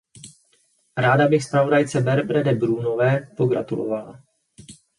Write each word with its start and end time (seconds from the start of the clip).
Ráda 0.97 1.27
bych 1.27 1.43
zpravodajce 1.43 2.01
Bairbre 2.01 2.43
de 2.43 2.53
Brúnové 2.55 3.27
pogratulovala. 3.37 4.23